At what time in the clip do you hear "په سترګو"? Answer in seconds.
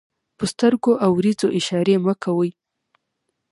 0.37-0.91